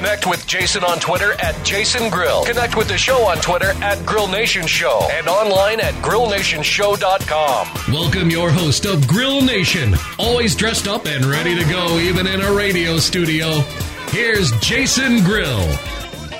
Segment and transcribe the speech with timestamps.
[0.00, 2.42] Connect with Jason on Twitter at Jason Grill.
[2.46, 7.92] Connect with the show on Twitter at Grill Nation Show and online at grillnationshow.com.
[7.92, 12.40] Welcome your host of Grill Nation, always dressed up and ready to go even in
[12.40, 13.60] a radio studio.
[14.08, 15.66] Here's Jason Grill.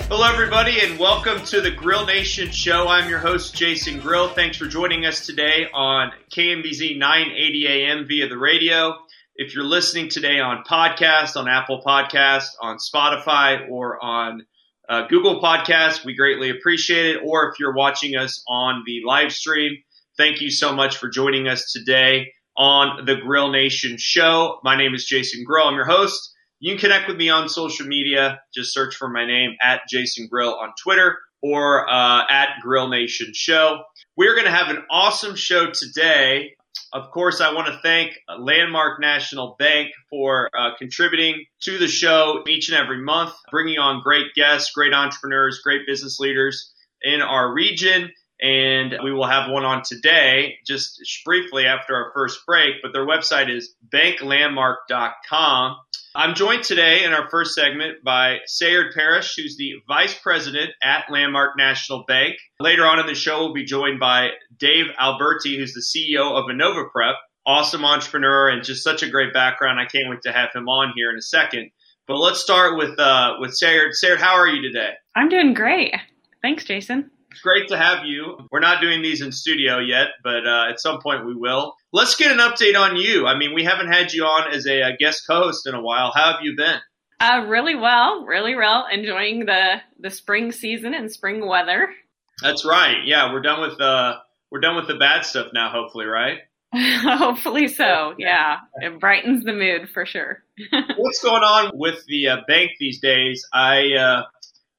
[0.08, 2.88] Hello, everybody, and welcome to the Grill Nation Show.
[2.88, 4.30] I'm your host, Jason Grill.
[4.30, 8.96] Thanks for joining us today on KMBZ 980 AM via the radio.
[9.42, 14.44] If you're listening today on podcast, on Apple Podcast, on Spotify, or on
[14.86, 17.22] uh, Google Podcast, we greatly appreciate it.
[17.24, 19.78] Or if you're watching us on the live stream,
[20.18, 24.58] thank you so much for joining us today on the Grill Nation Show.
[24.62, 25.68] My name is Jason Grill.
[25.68, 26.34] I'm your host.
[26.58, 28.42] You can connect with me on social media.
[28.54, 33.28] Just search for my name at Jason Grill on Twitter or uh, at Grill Nation
[33.32, 33.78] Show.
[34.18, 36.56] We're going to have an awesome show today.
[36.92, 42.42] Of course, I want to thank Landmark National Bank for uh, contributing to the show
[42.48, 47.52] each and every month, bringing on great guests, great entrepreneurs, great business leaders in our
[47.52, 48.10] region.
[48.42, 52.76] And we will have one on today, just briefly after our first break.
[52.82, 55.76] But their website is banklandmark.com.
[56.12, 61.04] I'm joined today in our first segment by Sayard Parrish, who's the Vice President at
[61.08, 62.34] Landmark National Bank.
[62.58, 66.46] Later on in the show, we'll be joined by Dave Alberti, who's the CEO of
[66.46, 67.14] Innova Prep.
[67.46, 69.78] Awesome entrepreneur and just such a great background.
[69.78, 71.70] I can't wait to have him on here in a second.
[72.08, 73.90] But let's start with uh, with Sayard.
[73.92, 74.94] Sayard, how are you today?
[75.14, 75.94] I'm doing great.
[76.42, 77.12] Thanks, Jason.
[77.30, 78.38] It's great to have you.
[78.50, 81.74] We're not doing these in studio yet, but uh, at some point we will.
[81.92, 83.26] Let's get an update on you.
[83.26, 86.12] I mean, we haven't had you on as a, a guest co-host in a while.
[86.14, 86.80] How have you been?
[87.20, 88.86] Uh, really well, really well.
[88.90, 91.90] Enjoying the the spring season and spring weather.
[92.42, 93.04] That's right.
[93.04, 94.16] Yeah, we're done with uh
[94.50, 95.70] we're done with the bad stuff now.
[95.70, 96.38] Hopefully, right?
[96.74, 98.14] Hopefully so.
[98.16, 100.42] Yeah, it brightens the mood for sure.
[100.96, 103.46] What's going on with the uh, bank these days?
[103.52, 104.22] I uh,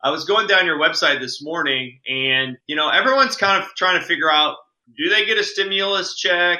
[0.04, 4.00] I was going down your website this morning, and you know everyone's kind of trying
[4.00, 4.58] to figure out:
[4.98, 6.60] do they get a stimulus check?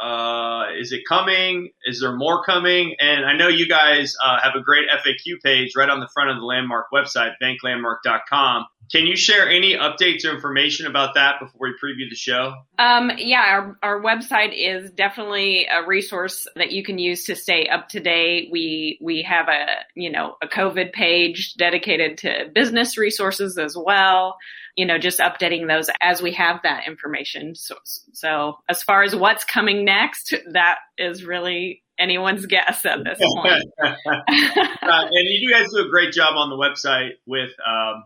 [0.00, 1.70] Uh, is it coming?
[1.84, 2.96] Is there more coming?
[2.98, 6.30] And I know you guys uh, have a great FAQ page right on the front
[6.30, 8.66] of the Landmark website, banklandmark.com.
[8.90, 12.54] Can you share any updates or information about that before we preview the show?
[12.78, 17.66] Um, yeah, our, our website is definitely a resource that you can use to stay
[17.68, 18.48] up to date.
[18.52, 24.36] We we have a you know a COVID page dedicated to business resources as well.
[24.76, 27.54] You know, just updating those as we have that information.
[27.54, 27.76] So,
[28.12, 33.64] so as far as what's coming next, that is really anyone's guess at this point.
[33.82, 37.50] uh, and you guys do a great job on the website with.
[37.66, 38.04] Um,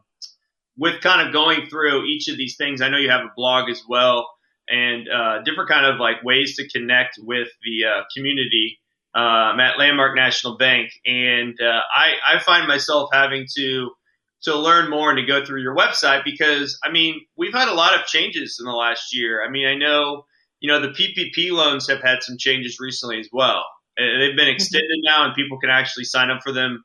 [0.79, 3.71] with kind of going through each of these things, I know you have a blog
[3.71, 4.29] as well
[4.69, 8.79] and uh, different kind of like ways to connect with the uh, community
[9.15, 10.91] um, at Landmark National Bank.
[11.05, 13.91] And uh, I, I find myself having to
[14.43, 17.75] to learn more and to go through your website because I mean we've had a
[17.75, 19.45] lot of changes in the last year.
[19.45, 20.25] I mean I know
[20.61, 23.65] you know the PPP loans have had some changes recently as well.
[23.97, 26.85] They've been extended now, and people can actually sign up for them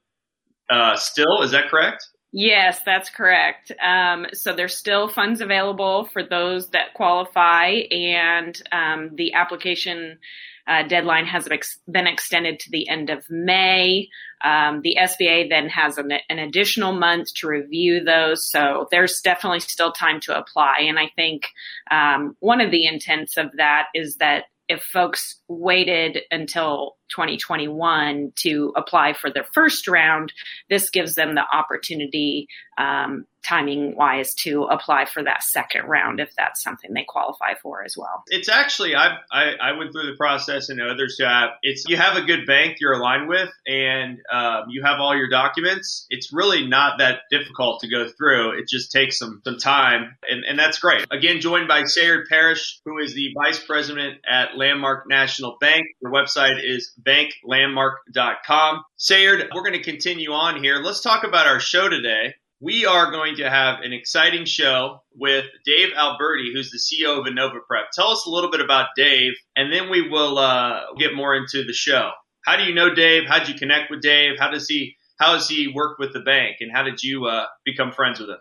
[0.69, 1.41] uh, still.
[1.41, 2.07] Is that correct?
[2.31, 3.73] Yes, that's correct.
[3.83, 10.19] Um, so there's still funds available for those that qualify, and um, the application
[10.67, 11.47] uh, deadline has
[11.89, 14.09] been extended to the end of May.
[14.43, 19.59] Um, the SBA then has an, an, additional month to review those, so there's definitely
[19.59, 20.79] still time to apply.
[20.81, 21.47] And I think
[21.91, 28.73] um, one of the intents of that is that if folks waited until 2021 to
[28.75, 30.33] apply for their first round,
[30.69, 36.29] this gives them the opportunity, um, timing wise, to apply for that second round if
[36.37, 38.23] that's something they qualify for as well.
[38.27, 41.49] It's actually I I, I went through the process and others have.
[41.61, 45.29] It's you have a good bank you're aligned with and um, you have all your
[45.29, 46.05] documents.
[46.09, 48.59] It's really not that difficult to go through.
[48.59, 51.05] It just takes some some time and, and that's great.
[51.11, 55.85] Again, joined by Sayard Parrish, who is the vice president at Landmark National Bank.
[56.01, 58.83] Their website is banklandmark.com.
[58.97, 60.77] Sayard, we're going to continue on here.
[60.77, 62.33] Let's talk about our show today.
[62.59, 67.25] We are going to have an exciting show with Dave Alberti, who's the CEO of
[67.25, 67.85] Innova Prep.
[67.91, 71.63] Tell us a little bit about Dave, and then we will uh, get more into
[71.63, 72.11] the show.
[72.45, 73.23] How do you know Dave?
[73.27, 74.37] How did you connect with Dave?
[74.37, 77.45] How does he how has he worked with the bank, and how did you uh,
[77.63, 78.37] become friends with him?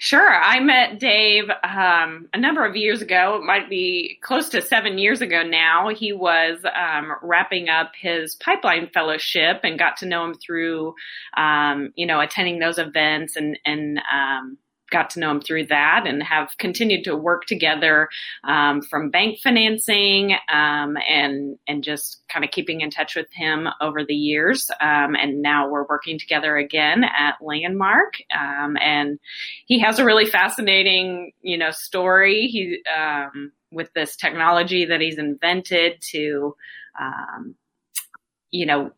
[0.00, 0.32] Sure.
[0.32, 3.34] I met Dave um, a number of years ago.
[3.34, 5.88] It might be close to seven years ago now.
[5.88, 10.94] He was um, wrapping up his pipeline fellowship and got to know him through,
[11.36, 14.56] um, you know, attending those events and and um,
[14.90, 18.08] got to know him through that and have continued to work together
[18.44, 23.68] um, from bank financing um, and and just kind of keeping in touch with him
[23.80, 24.70] over the years.
[24.80, 28.14] Um, and now we're working together again at Landmark.
[28.36, 29.18] Um, and
[29.66, 32.46] he has a really fascinating, you know, story.
[32.48, 36.56] He um, with this technology that he's invented to,
[36.98, 37.54] um,
[38.50, 38.92] you know,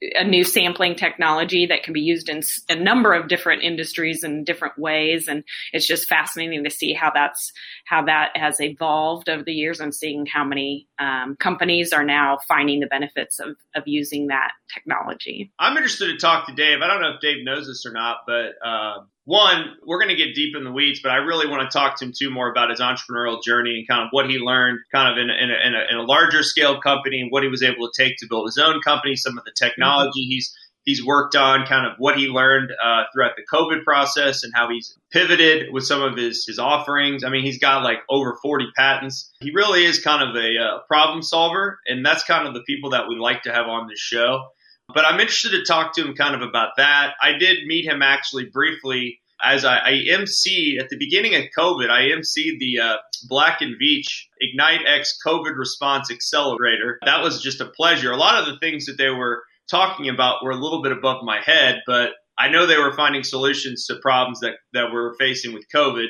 [0.00, 4.44] a new sampling technology that can be used in a number of different industries in
[4.44, 5.28] different ways.
[5.28, 7.52] And it's just fascinating to see how that's
[7.86, 12.38] how that has evolved over the years and seeing how many um, companies are now
[12.48, 15.52] finding the benefits of, of using that technology.
[15.58, 16.80] I'm interested to talk to dave.
[16.82, 20.22] I don't know if dave knows this or not but uh, one, we're going to
[20.22, 22.50] get deep in the weeds, but I really want to talk to him too more
[22.50, 25.66] about his entrepreneurial journey and kind of what he learned kind of in, in, a,
[25.66, 28.26] in, a, in a larger scale company and what he was able to take to
[28.28, 30.30] build his own company, some of the technology mm-hmm.
[30.30, 30.54] he's
[30.84, 34.68] he's worked on, kind of what he learned uh, throughout the COVID process and how
[34.68, 37.24] he's pivoted with some of his his offerings.
[37.24, 39.32] I mean, he's got like over 40 patents.
[39.40, 42.90] He really is kind of a uh, problem solver, and that's kind of the people
[42.90, 44.48] that we like to have on this show.
[44.92, 47.14] But I'm interested to talk to him kind of about that.
[47.22, 51.90] I did meet him actually briefly as I, I MC at the beginning of COVID.
[51.90, 52.96] I MC the uh,
[53.28, 56.98] Black and Veatch Ignite X COVID Response Accelerator.
[57.04, 58.12] That was just a pleasure.
[58.12, 61.24] A lot of the things that they were talking about were a little bit above
[61.24, 65.54] my head, but I know they were finding solutions to problems that, that we're facing
[65.54, 66.08] with COVID.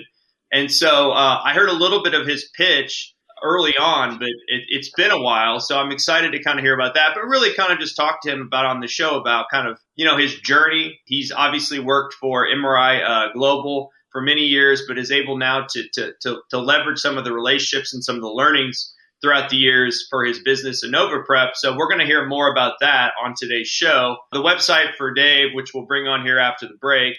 [0.52, 4.76] And so uh, I heard a little bit of his pitch early on, but it,
[4.76, 5.60] has been a while.
[5.60, 8.22] So I'm excited to kind of hear about that, but really kind of just talk
[8.22, 11.00] to him about on the show about kind of, you know, his journey.
[11.04, 15.84] He's obviously worked for MRI uh, Global for many years, but is able now to,
[15.94, 19.56] to, to, to, leverage some of the relationships and some of the learnings throughout the
[19.56, 21.50] years for his business Innova Prep.
[21.54, 24.16] So we're going to hear more about that on today's show.
[24.32, 27.16] The website for Dave, which we'll bring on here after the break,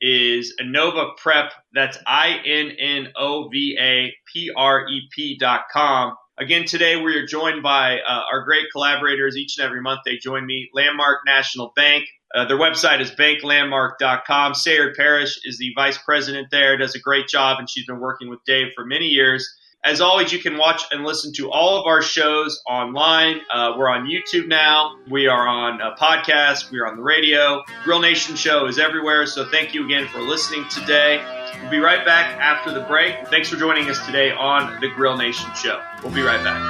[0.00, 1.52] is Innova Prep.
[1.72, 6.14] That's I N N O V A P R E P dot com.
[6.38, 9.36] Again, today we are joined by uh, our great collaborators.
[9.36, 10.70] Each and every month they join me.
[10.72, 12.04] Landmark National Bank.
[12.34, 14.52] Uh, their website is banklandmark.com.
[14.52, 18.30] Sayard Parrish is the vice president there, does a great job, and she's been working
[18.30, 19.52] with Dave for many years.
[19.82, 23.40] As always, you can watch and listen to all of our shows online.
[23.50, 24.96] Uh, we're on YouTube now.
[25.08, 26.70] We are on a podcast.
[26.70, 27.62] We are on the radio.
[27.82, 29.24] Grill Nation Show is everywhere.
[29.24, 31.24] So thank you again for listening today.
[31.62, 33.26] We'll be right back after the break.
[33.28, 35.82] Thanks for joining us today on the Grill Nation Show.
[36.02, 36.60] We'll be right back.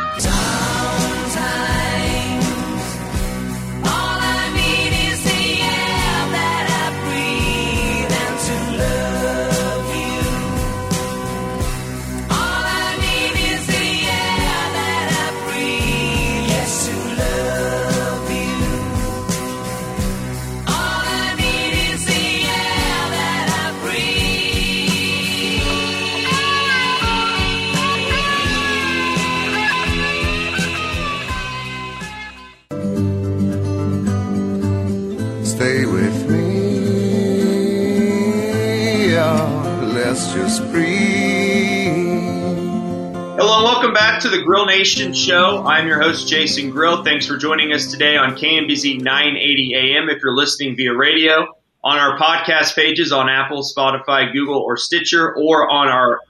[44.21, 45.65] To the Grill Nation show.
[45.65, 47.03] I'm your host, Jason Grill.
[47.03, 51.47] Thanks for joining us today on KMBZ 980 AM if you're listening via radio,
[51.83, 56.21] on our podcast pages on Apple, Spotify, Google, or Stitcher, or on our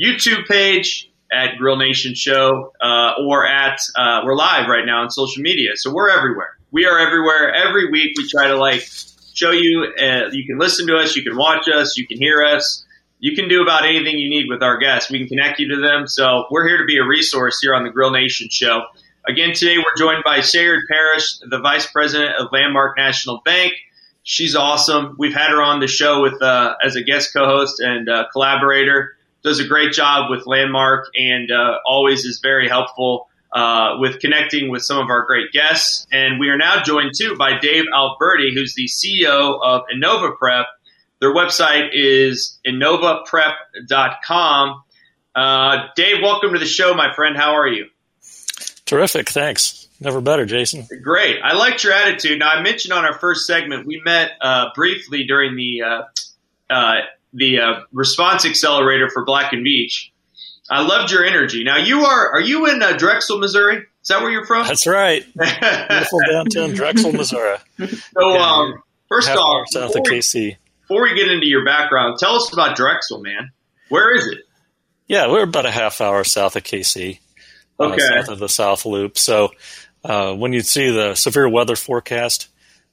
[0.00, 5.10] YouTube page at Grill Nation Show, uh, or at, uh, we're live right now on
[5.10, 5.70] social media.
[5.74, 6.56] So we're everywhere.
[6.70, 7.52] We are everywhere.
[7.52, 8.88] Every week we try to like
[9.34, 12.44] show you, uh, you can listen to us, you can watch us, you can hear
[12.44, 12.84] us
[13.20, 15.10] you can do about anything you need with our guests.
[15.10, 16.06] We can connect you to them.
[16.08, 18.84] So we're here to be a resource here on the Grill Nation show.
[19.28, 23.74] Again, today we're joined by Sayard Parrish, the Vice President of Landmark National Bank.
[24.22, 25.16] She's awesome.
[25.18, 29.16] We've had her on the show with uh, as a guest co-host and uh, collaborator.
[29.42, 34.70] Does a great job with Landmark and uh, always is very helpful uh, with connecting
[34.70, 36.06] with some of our great guests.
[36.10, 40.66] And we are now joined too by Dave Alberti, who's the CEO of Innova Prep
[41.20, 44.82] their website is innovaprep.com.
[45.34, 47.36] Uh, Dave, welcome to the show, my friend.
[47.36, 47.88] How are you?
[48.86, 49.28] Terrific.
[49.28, 49.86] Thanks.
[50.00, 50.88] Never better, Jason.
[51.02, 51.36] Great.
[51.44, 52.38] I liked your attitude.
[52.38, 56.04] Now, I mentioned on our first segment, we met uh, briefly during the uh,
[56.70, 57.00] uh
[57.32, 60.10] the uh, response accelerator for Black and Veatch.
[60.68, 61.62] I loved your energy.
[61.64, 63.84] Now, you are are you in uh, Drexel, Missouri?
[64.02, 64.66] Is that where you're from?
[64.66, 65.22] That's right.
[65.36, 67.58] Beautiful downtown Drexel, Missouri.
[67.78, 70.56] So, um, first off, south of before KC.
[70.90, 73.52] Before we get into your background, tell us about Drexel, man.
[73.90, 74.38] Where is it?
[75.06, 77.20] Yeah, we're about a half hour south of KC,
[77.78, 79.16] uh, south of the South Loop.
[79.16, 79.50] So
[80.04, 82.48] uh, when you see the severe weather forecast,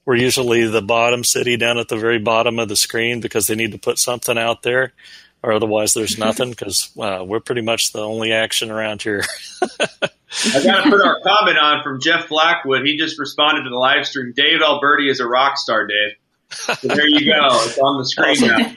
[0.05, 3.55] we're usually the bottom city down at the very bottom of the screen because they
[3.55, 4.93] need to put something out there,
[5.41, 9.23] or otherwise there's nothing because uh, we're pretty much the only action around here.
[9.61, 12.85] I got to put our comment on from Jeff Blackwood.
[12.85, 14.33] He just responded to the live stream.
[14.35, 16.11] Dave Alberti is a rock star, Dave.
[16.49, 17.47] So there you go.
[17.65, 18.73] It's on the screen now.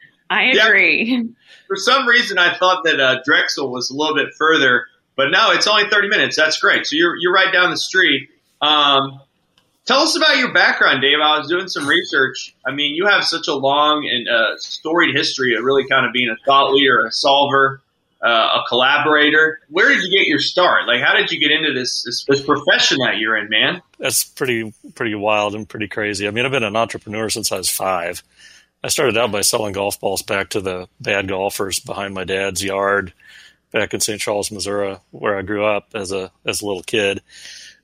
[0.30, 0.66] I Yeah.
[0.68, 1.28] agree.
[1.66, 4.86] For some reason, I thought that uh, Drexel was a little bit further,
[5.16, 6.36] but no, it's only 30 minutes.
[6.36, 6.86] That's great.
[6.86, 8.28] So you're you're right down the street.
[8.60, 9.20] Um,
[9.86, 11.18] tell us about your background, Dave.
[11.22, 12.54] I was doing some research.
[12.66, 16.12] I mean, you have such a long and uh, storied history of really kind of
[16.12, 17.82] being a thought leader, and a solver,
[18.22, 19.60] uh, a collaborator.
[19.68, 20.86] Where did you get your start?
[20.86, 23.82] Like, how did you get into this this, this profession that you're in, man?
[23.98, 26.28] That's pretty pretty wild and pretty crazy.
[26.28, 28.22] I mean, I've been an entrepreneur since I was five.
[28.82, 32.64] I started out by selling golf balls back to the bad golfers behind my dad's
[32.64, 33.12] yard
[33.72, 34.20] back in St.
[34.20, 37.22] Charles, Missouri, where I grew up as a as a little kid.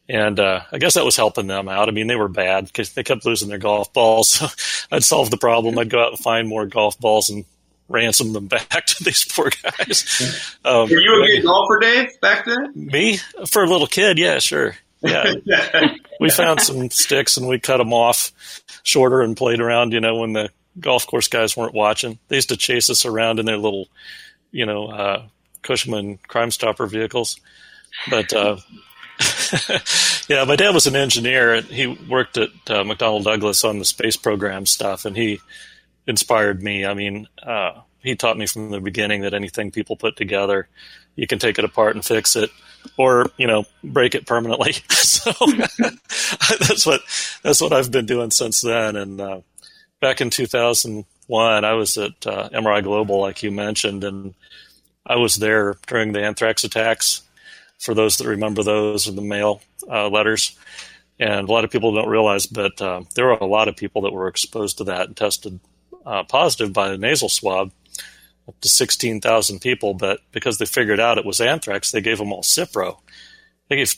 [0.09, 1.89] And uh, I guess that was helping them out.
[1.89, 4.31] I mean, they were bad because they kept losing their golf balls.
[4.31, 4.47] So
[4.93, 5.79] I'd solve the problem.
[5.79, 7.45] I'd go out and find more golf balls and
[7.89, 10.53] ransom them back to these poor guys.
[10.65, 12.73] Um, Were you a good golfer, Dave, back then?
[12.75, 14.19] me for a little kid?
[14.19, 14.75] Yeah, sure.
[15.01, 15.35] Yeah,
[16.21, 18.33] we found some sticks and we cut them off
[18.83, 19.93] shorter and played around.
[19.93, 20.51] You know, when the
[20.81, 23.87] golf course guys weren't watching, they used to chase us around in their little,
[24.51, 25.23] you know, uh,
[25.63, 27.39] Cushman Crime Stopper vehicles.
[28.11, 28.57] But uh,
[30.29, 31.55] yeah, my dad was an engineer.
[31.55, 35.41] and He worked at uh, McDonnell Douglas on the space program stuff, and he
[36.07, 36.85] inspired me.
[36.85, 40.69] I mean, uh, he taught me from the beginning that anything people put together,
[41.17, 42.51] you can take it apart and fix it,
[42.97, 44.73] or you know, break it permanently.
[44.91, 45.33] so
[46.61, 47.01] that's what
[47.43, 48.97] that's what I've been doing since then.
[48.97, 49.41] And uh,
[50.01, 54.35] back in 2001, I was at uh, MRI Global, like you mentioned, and
[55.05, 57.23] I was there during the anthrax attacks.
[57.79, 59.61] For those that remember those, or the mail
[59.91, 60.57] uh, letters,
[61.19, 64.03] and a lot of people don't realize, but uh, there were a lot of people
[64.03, 65.61] that were exposed to that and tested
[66.07, 67.73] uh, positive by a nasal swab,
[68.49, 69.95] up to 16,000 people.
[69.95, 72.99] But because they figured out it was anthrax, they gave them all Cipro.
[73.69, 73.95] They gave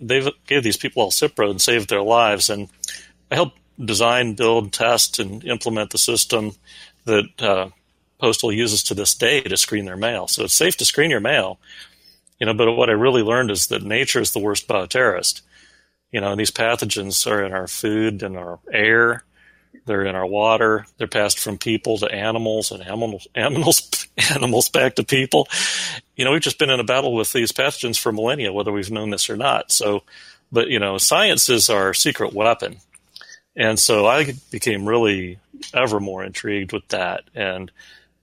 [0.00, 2.48] they gave these people all Cipro and saved their lives.
[2.48, 2.68] And
[3.30, 6.52] I helped design, build, test, and implement the system
[7.04, 7.68] that uh,
[8.18, 10.26] Postal uses to this day to screen their mail.
[10.28, 11.58] So it's safe to screen your mail,
[12.38, 12.54] you know.
[12.54, 15.42] But what I really learned is that nature is the worst bioterrorist.
[16.12, 19.24] You know, and these pathogens are in our food and our air.
[19.86, 20.86] They're in our water.
[20.98, 25.48] They're passed from people to animals and animals, animals, animals back to people.
[26.16, 28.90] You know, we've just been in a battle with these pathogens for millennia, whether we've
[28.90, 29.72] known this or not.
[29.72, 30.02] So,
[30.52, 32.76] but you know, science is our secret weapon.
[33.56, 35.38] And so I became really
[35.74, 37.70] ever more intrigued with that and,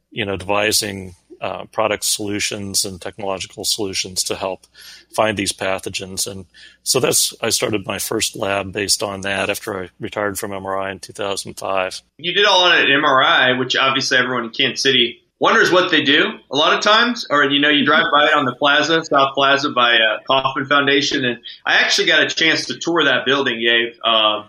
[0.09, 4.65] you know, devising uh, product solutions and technological solutions to help
[5.13, 6.29] find these pathogens.
[6.29, 6.45] And
[6.83, 10.91] so that's, I started my first lab based on that after I retired from MRI
[10.91, 12.01] in 2005.
[12.17, 16.01] You did all that at MRI, which obviously everyone in Kansas City wonders what they
[16.03, 17.27] do a lot of times.
[17.29, 20.65] Or, you know, you drive by it on the plaza, South Plaza by uh, Kauffman
[20.65, 21.25] Foundation.
[21.25, 24.47] And I actually got a chance to tour that building, Dave, uh,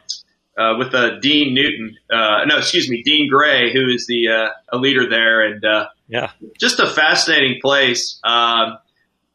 [0.59, 1.97] uh, with uh, Dean Newton.
[2.11, 5.43] Uh, no, excuse me, Dean Gray, who is the uh, a leader there.
[5.43, 5.65] And
[6.09, 6.31] Yeah.
[6.59, 8.19] just a fascinating place.
[8.25, 8.79] Um,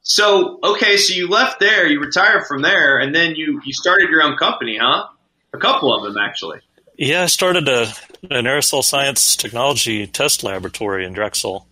[0.01, 4.09] so, okay, so you left there, you retired from there, and then you, you started
[4.09, 5.07] your own company, huh?
[5.53, 6.59] A couple of them, actually.
[6.97, 7.83] Yeah, I started a,
[8.29, 11.67] an aerosol science technology test laboratory in Drexel.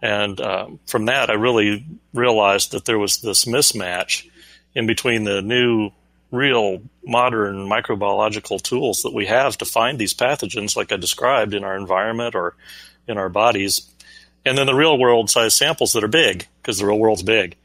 [0.00, 4.28] And um, from that, I really realized that there was this mismatch
[4.74, 5.90] in between the new,
[6.30, 11.64] real modern microbiological tools that we have to find these pathogens, like I described, in
[11.64, 12.54] our environment or
[13.06, 13.90] in our bodies,
[14.48, 17.56] and then the real world size samples that are big, because the real world's big.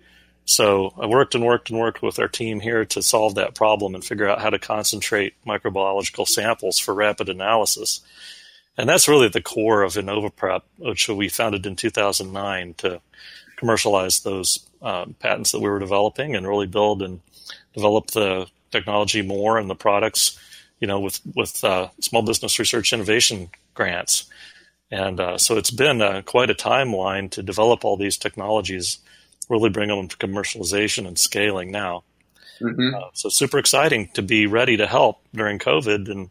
[0.46, 3.96] So I worked and worked and worked with our team here to solve that problem
[3.96, 8.02] and figure out how to concentrate microbiological samples for rapid analysis.
[8.78, 13.02] And that's really the core of InnovaPrep, which we founded in 2009 to
[13.56, 17.22] commercialize those uh, patents that we were developing and really build and
[17.74, 20.38] develop the technology more and the products,
[20.80, 24.26] you know, with with uh, small business research innovation grants.
[24.92, 29.00] And uh, so it's been uh, quite a timeline to develop all these technologies,
[29.50, 32.04] really bring them to commercialization and scaling now.
[32.62, 32.96] Mm-hmm.
[32.96, 36.10] Uh, so super exciting to be ready to help during COVID.
[36.10, 36.30] And,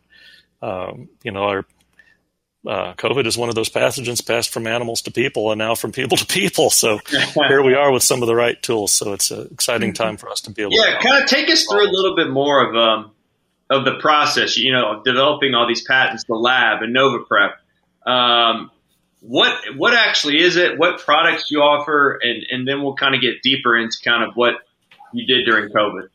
[0.63, 1.67] um, you know, our
[2.67, 5.91] uh, COVID is one of those pathogens passed from animals to people and now from
[5.91, 6.71] people to people.
[6.71, 7.01] So
[7.49, 8.93] here we are with some of the right tools.
[8.93, 11.09] So it's an exciting time for us to be able to yeah, to.
[11.09, 13.11] kind of take us through a little bit more of um,
[13.69, 17.55] of the process, you know, of developing all these patents, the lab and NovaPrep.
[18.07, 18.71] Um,
[19.21, 20.79] what what actually is it?
[20.79, 24.35] What products you offer, and and then we'll kind of get deeper into kind of
[24.35, 24.55] what
[25.13, 26.09] you did during COVID.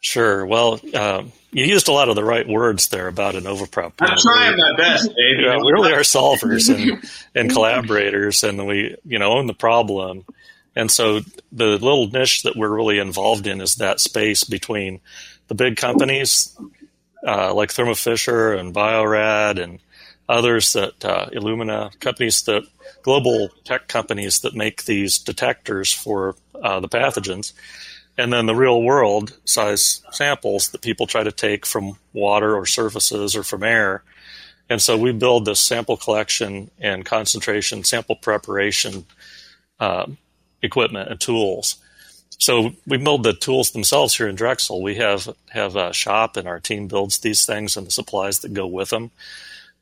[0.00, 0.46] Sure.
[0.46, 3.92] Well, um, you used a lot of the right words there about InnovaPrep.
[4.00, 5.40] I'm trying my best, Dave.
[5.40, 10.24] Yeah, we really are solvers and, and collaborators, and we you know own the problem.
[10.76, 15.00] And so the little niche that we're really involved in is that space between
[15.48, 16.56] the big companies
[17.26, 19.80] uh, like Thermo Fisher and Bio-Rad and
[20.30, 22.62] others that uh, Illumina companies that
[23.02, 27.52] global tech companies that make these detectors for uh, the pathogens
[28.20, 32.66] and then the real world size samples that people try to take from water or
[32.66, 34.02] surfaces or from air.
[34.68, 39.06] And so we build this sample collection and concentration sample preparation
[39.80, 40.06] uh,
[40.62, 41.76] equipment and tools.
[42.38, 44.82] So we build the tools themselves here in Drexel.
[44.82, 48.54] We have have a shop, and our team builds these things and the supplies that
[48.54, 49.10] go with them.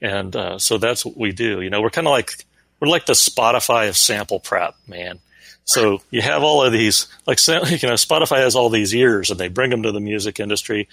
[0.01, 1.61] And uh, so that's what we do.
[1.61, 2.45] You know, we're kind of like
[2.81, 5.19] we're like the Spotify of sample prep, man.
[5.65, 7.55] So you have all of these, like you
[7.89, 10.89] know, Spotify has all these ears, and they bring them to the music industry.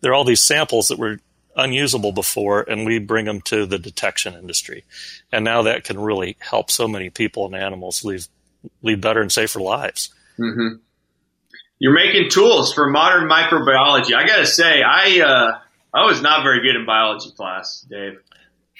[0.00, 1.18] There are all these samples that were
[1.56, 4.84] unusable before, and we bring them to the detection industry,
[5.32, 8.26] and now that can really help so many people and animals lead
[8.82, 10.10] lead better and safer lives.
[10.38, 10.76] Mm-hmm.
[11.78, 14.14] You're making tools for modern microbiology.
[14.14, 15.58] I got to say, I uh,
[15.94, 18.18] I was not very good in biology class, Dave.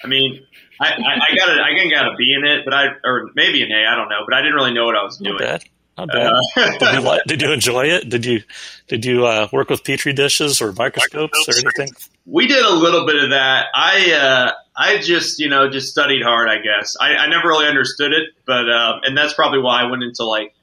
[0.03, 0.45] I mean,
[0.79, 3.61] I, I, I got a, I got a B in it, but I or maybe
[3.63, 5.37] an A, I don't know, but I didn't really know what I was doing.
[5.37, 5.63] Not bad.
[5.97, 6.31] Not bad.
[6.31, 6.39] Uh,
[6.79, 8.09] did, you, did, you, enjoy it?
[8.09, 8.43] Did you
[8.87, 11.93] did you uh, work with petri dishes or microscopes or anything?
[12.25, 13.67] We did a little bit of that.
[13.75, 16.49] I uh, I just you know just studied hard.
[16.49, 19.89] I guess I, I never really understood it, but uh, and that's probably why I
[19.89, 20.55] went into like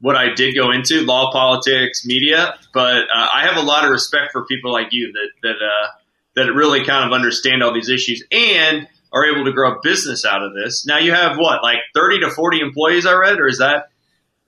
[0.00, 2.54] what I did go into law, politics, media.
[2.72, 5.88] But uh, I have a lot of respect for people like you that that uh,
[6.36, 10.24] that really kind of understand all these issues and are able to grow a business
[10.24, 10.84] out of this.
[10.86, 13.90] Now you have what, like 30 to 40 employees, I read, or is that?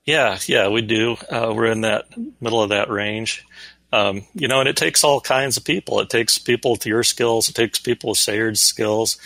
[0.05, 1.17] Yeah, yeah, we do.
[1.29, 2.05] Uh, we're in that
[2.41, 3.45] middle of that range.
[3.91, 5.99] Um, you know, and it takes all kinds of people.
[6.01, 7.47] It takes people with your skills.
[7.47, 9.17] It takes people with Sayard's skills.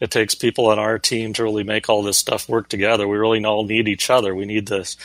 [0.00, 3.08] It takes people on our team to really make all this stuff work together.
[3.08, 4.34] We really all need each other.
[4.34, 4.96] We need this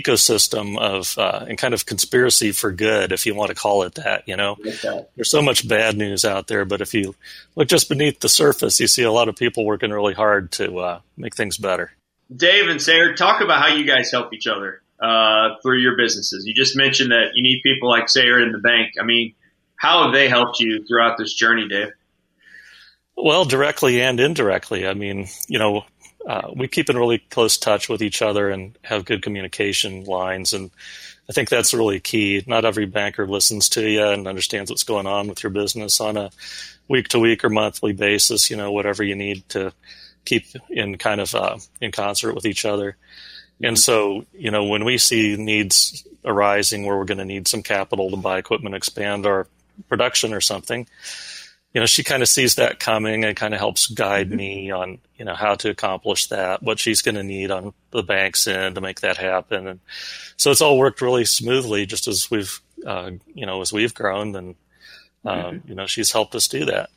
[0.00, 3.94] ecosystem of uh, and kind of conspiracy for good, if you want to call it
[3.94, 4.26] that.
[4.26, 4.56] You know,
[5.16, 7.14] there's so much bad news out there, but if you
[7.56, 10.78] look just beneath the surface, you see a lot of people working really hard to
[10.78, 11.92] uh, make things better.
[12.34, 16.46] Dave and Sayard, talk about how you guys help each other uh, through your businesses.
[16.46, 18.94] You just mentioned that you need people like Sayard in the bank.
[19.00, 19.34] I mean,
[19.76, 21.92] how have they helped you throughout this journey, Dave?
[23.16, 24.86] Well, directly and indirectly.
[24.86, 25.84] I mean, you know,
[26.26, 30.52] uh, we keep in really close touch with each other and have good communication lines.
[30.52, 30.70] And
[31.28, 32.42] I think that's really key.
[32.46, 36.16] Not every banker listens to you and understands what's going on with your business on
[36.16, 36.30] a
[36.88, 39.72] week to week or monthly basis, you know, whatever you need to
[40.24, 42.96] keep in kind of uh, in concert with each other.
[43.62, 47.62] And so, you know, when we see needs arising where we're going to need some
[47.62, 49.46] capital to buy equipment, expand our
[49.88, 50.86] production or something,
[51.74, 54.36] you know, she kind of sees that coming and kind of helps guide mm-hmm.
[54.36, 58.04] me on, you know, how to accomplish that, what she's going to need on the
[58.04, 59.66] bank's end to make that happen.
[59.66, 59.80] And
[60.36, 64.36] so it's all worked really smoothly just as we've, uh, you know, as we've grown
[64.36, 64.54] and,
[65.24, 65.68] um, mm-hmm.
[65.68, 66.90] you know, she's helped us do that.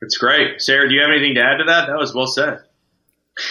[0.00, 0.62] That's great.
[0.62, 1.86] Sarah, do you have anything to add to that?
[1.86, 2.60] That was well said.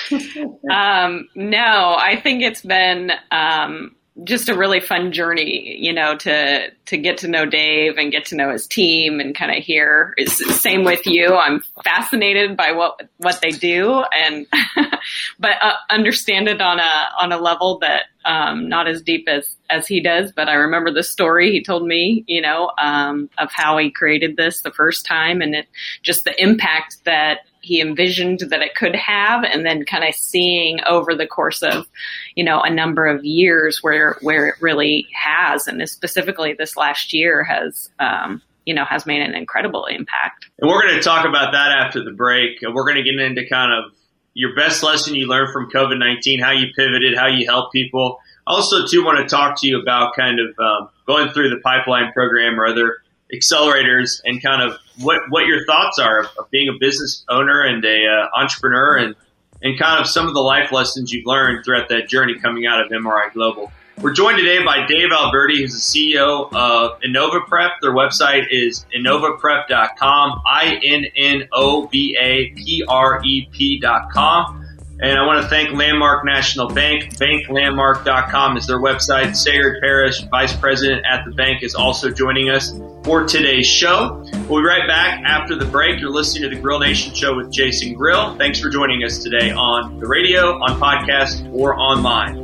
[0.71, 6.69] um, no, I think it's been, um, just a really fun journey, you know, to
[6.69, 10.13] to get to know Dave and get to know his team and kind of hear.
[10.17, 11.33] It's same with you.
[11.33, 14.45] I'm fascinated by what what they do and
[15.39, 19.55] but uh, understand it on a on a level that um, not as deep as
[19.71, 20.31] as he does.
[20.31, 24.37] But I remember the story he told me, you know, um, of how he created
[24.37, 25.67] this the first time and it
[26.03, 30.79] just the impact that he envisioned that it could have and then kind of seeing
[30.85, 31.87] over the course of
[32.35, 37.13] you know a number of years where where it really has and specifically this last
[37.13, 40.45] year has um, you know has made an incredible impact.
[40.59, 43.47] And we're going to talk about that after the break we're going to get into
[43.47, 43.93] kind of
[44.33, 48.19] your best lesson you learned from covid-19 how you pivoted how you help people.
[48.45, 52.11] Also too want to talk to you about kind of um, going through the pipeline
[52.11, 52.97] program or other
[53.33, 57.61] accelerators and kind of what what your thoughts are of, of being a business owner
[57.61, 59.15] and a uh, entrepreneur and
[59.61, 62.81] and kind of some of the life lessons you've learned throughout that journey coming out
[62.81, 63.71] of MRI Global.
[64.01, 67.73] We're joined today by Dave Alberti, who's the CEO of Innova Prep.
[67.79, 74.62] Their website is innovaprep.com, I N N O V A P R E P.com.
[75.01, 77.15] And I want to thank Landmark National Bank.
[77.17, 79.31] Banklandmark.com is their website.
[79.31, 84.23] Sayard Parrish, Vice President at the bank, is also joining us for today's show.
[84.47, 85.99] We'll be right back after the break.
[85.99, 88.35] You're listening to the Grill Nation Show with Jason Grill.
[88.37, 92.39] Thanks for joining us today on the radio, on podcast, or online.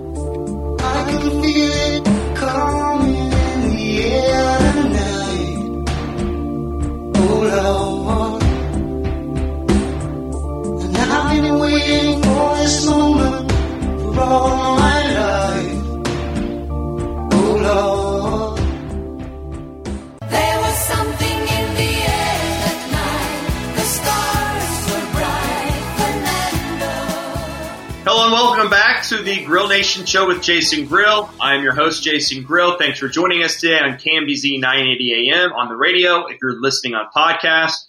[0.82, 1.30] I
[11.42, 15.82] been waiting for this moment for all my life.
[17.32, 18.60] Oh Lord.
[20.30, 23.76] There was something in the air that night.
[23.76, 25.84] The stars were bright.
[25.98, 26.94] Fernando.
[28.04, 31.30] Hello and welcome back to the Grill Nation Show with Jason Grill.
[31.40, 32.78] I am your host, Jason Grill.
[32.78, 36.26] Thanks for joining us today on KMBZ 980 AM on the radio.
[36.28, 37.86] If you're listening on podcast,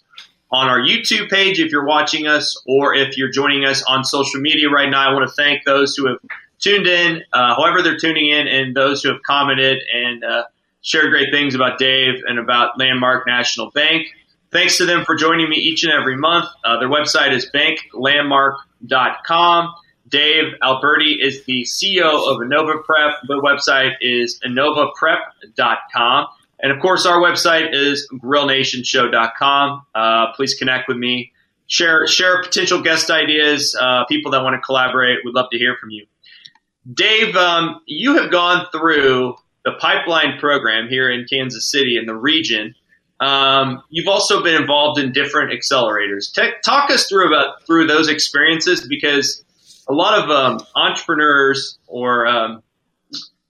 [0.51, 4.41] on our YouTube page if you're watching us, or if you're joining us on social
[4.41, 6.17] media right now, I want to thank those who have
[6.59, 10.43] tuned in, uh, however they're tuning in, and those who have commented and uh,
[10.81, 14.07] shared great things about Dave and about Landmark National Bank.
[14.51, 16.45] Thanks to them for joining me each and every month.
[16.65, 19.73] Uh, their website is banklandmark.com.
[20.09, 23.13] Dave Alberti is the CEO of Innova Prep.
[23.27, 26.27] The website is innovaprep.com.
[26.61, 29.81] And of course, our website is grillnationshow.com.
[29.95, 31.31] Uh, please connect with me.
[31.67, 35.19] Share, share potential guest ideas, uh, people that want to collaborate.
[35.25, 36.05] We'd love to hear from you.
[36.93, 42.15] Dave, um, you have gone through the pipeline program here in Kansas City in the
[42.15, 42.75] region.
[43.19, 46.33] Um, you've also been involved in different accelerators.
[46.33, 49.43] Te- talk us through about through those experiences because
[49.87, 52.63] a lot of um, entrepreneurs or um,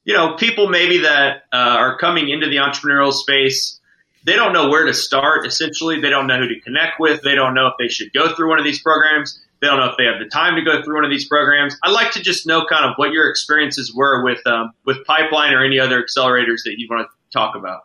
[0.03, 3.79] you know, people maybe that uh, are coming into the entrepreneurial space,
[4.23, 5.45] they don't know where to start.
[5.45, 7.21] Essentially, they don't know who to connect with.
[7.21, 9.39] They don't know if they should go through one of these programs.
[9.61, 11.77] They don't know if they have the time to go through one of these programs.
[11.83, 15.53] I'd like to just know kind of what your experiences were with um, with Pipeline
[15.53, 17.81] or any other accelerators that you want to talk about.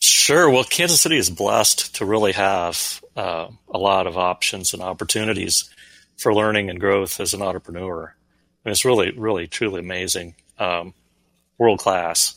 [0.00, 0.48] Sure.
[0.48, 5.68] Well, Kansas City is blessed to really have uh, a lot of options and opportunities
[6.16, 8.14] for learning and growth as an entrepreneur.
[8.64, 10.94] And it's really, really, truly amazing um,
[11.58, 12.34] world class.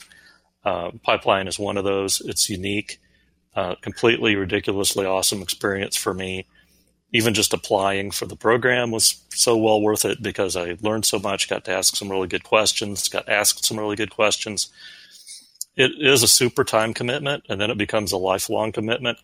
[0.63, 2.21] Uh, Pipeline is one of those.
[2.21, 2.99] It's unique,
[3.55, 6.45] uh, completely ridiculously awesome experience for me.
[7.11, 11.17] Even just applying for the program was so well worth it because I learned so
[11.17, 14.69] much, got to ask some really good questions, got asked some really good questions.
[15.75, 19.17] It is a super time commitment, and then it becomes a lifelong commitment.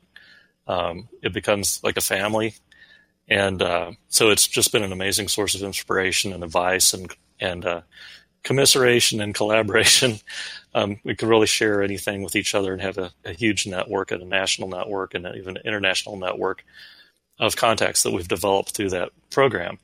[0.67, 2.55] Um, it becomes like a family,
[3.27, 7.65] and uh, so it's just been an amazing source of inspiration and advice and and
[7.65, 7.81] uh,
[8.45, 10.19] commiseration and collaboration.
[10.75, 14.12] Um, we can really share anything with each other and have a, a, huge network
[14.12, 16.65] and a national network and even an international network
[17.39, 19.79] of contacts that we've developed through that program.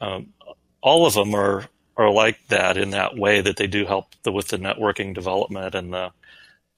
[0.00, 0.32] Um,
[0.80, 4.32] all of them are are like that in that way that they do help the,
[4.32, 6.10] with the networking development and the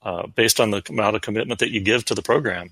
[0.03, 2.69] uh, based on the amount of commitment that you give to the program.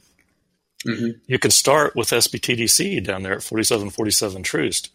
[0.87, 1.19] Mm-hmm.
[1.27, 4.91] You can start with SBTDC down there at 4747 Troost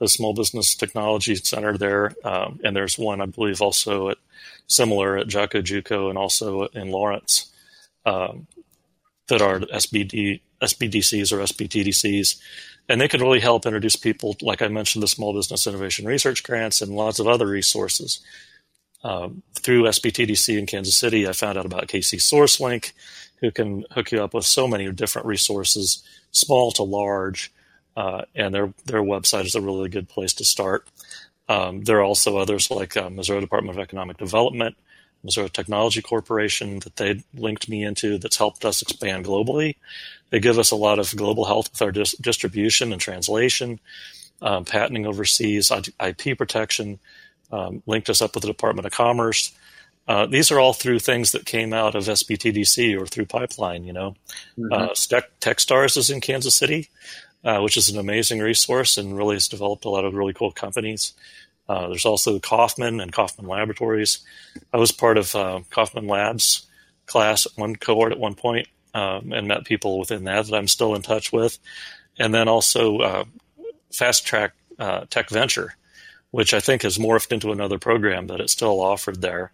[0.00, 4.18] the Small Business Technology Center there, um, and there's one I believe also at
[4.66, 7.52] similar at Jaco Juco and also in Lawrence
[8.06, 8.46] um,
[9.28, 12.38] that are SBD SBDCs or SBTDCs,
[12.88, 14.36] and they can really help introduce people.
[14.42, 18.20] Like I mentioned, the Small Business Innovation Research Grants and lots of other resources.
[19.02, 22.92] Um, through SBTDC in Kansas City, I found out about KC SourceLink,
[23.40, 27.50] who can hook you up with so many different resources, small to large,
[28.00, 30.88] uh, and their their website is a really good place to start.
[31.50, 34.74] Um, there are also others like uh, Missouri Department of Economic Development,
[35.22, 39.74] Missouri Technology Corporation that they linked me into that's helped us expand globally.
[40.30, 43.80] They give us a lot of global health with our dis- distribution and translation,
[44.40, 47.00] um, patenting overseas, IP protection,
[47.52, 49.52] um, linked us up with the Department of Commerce.
[50.08, 53.84] Uh, these are all through things that came out of SBTDC or through Pipeline.
[53.84, 54.16] You know,
[54.58, 54.72] mm-hmm.
[54.72, 56.88] uh, Techstars is in Kansas City
[57.44, 60.52] uh, which is an amazing resource and really has developed a lot of really cool
[60.52, 61.14] companies.
[61.68, 64.18] Uh, there's also Kauffman and Kauffman Laboratories.
[64.72, 66.66] I was part of uh, Kauffman Labs
[67.06, 70.94] class, one cohort at one point, um, and met people within that that I'm still
[70.94, 71.58] in touch with.
[72.18, 73.24] And then also uh,
[73.92, 75.76] Fast Track uh, Tech Venture,
[76.32, 79.52] which I think has morphed into another program that it's still offered there.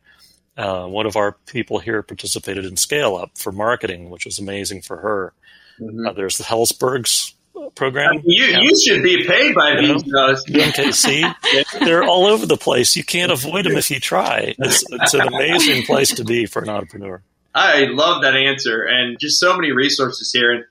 [0.56, 4.82] Uh, one of our people here participated in Scale Up for marketing, which was amazing
[4.82, 5.32] for her.
[5.78, 6.16] Mm-hmm.
[6.16, 7.35] there's the Helzberg's
[7.74, 8.22] program.
[8.24, 10.14] You you should be paid by You these.
[10.14, 11.34] Uh, UMKC,
[11.84, 12.96] they're all over the place.
[12.96, 14.54] You can't avoid them if you try.
[14.58, 17.22] It's, it's an amazing place to be for an entrepreneur.
[17.54, 20.52] I love that answer and just so many resources here.
[20.52, 20.64] And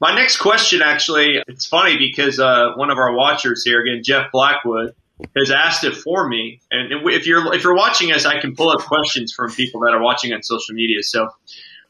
[0.00, 4.30] my next question, actually, it's funny because uh, one of our watchers here, again, Jeff
[4.30, 4.94] Blackwood,
[5.36, 6.60] has asked it for me.
[6.70, 9.92] And if you're if you're watching us, I can pull up questions from people that
[9.92, 11.02] are watching on social media.
[11.02, 11.28] So